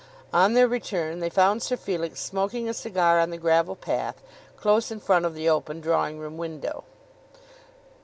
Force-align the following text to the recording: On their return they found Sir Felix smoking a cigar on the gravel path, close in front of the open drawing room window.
On 0.33 0.53
their 0.55 0.67
return 0.67 1.19
they 1.19 1.29
found 1.29 1.61
Sir 1.61 1.77
Felix 1.77 2.19
smoking 2.19 2.67
a 2.67 2.73
cigar 2.73 3.19
on 3.19 3.29
the 3.29 3.37
gravel 3.37 3.75
path, 3.75 4.19
close 4.57 4.89
in 4.89 4.99
front 4.99 5.25
of 5.27 5.35
the 5.35 5.47
open 5.47 5.79
drawing 5.79 6.17
room 6.17 6.37
window. 6.39 6.85